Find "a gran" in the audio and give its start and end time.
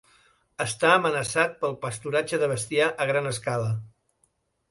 3.05-3.33